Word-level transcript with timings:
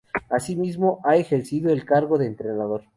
Asimismo 0.31 0.99
ha 1.05 1.15
ejercido 1.17 1.71
el 1.71 1.85
cargo 1.85 2.17
de 2.17 2.25
entrenador. 2.25 2.85